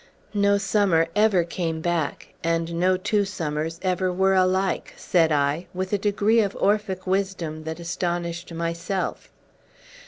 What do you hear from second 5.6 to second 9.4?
with a degree of Orphic wisdom that astonished myself.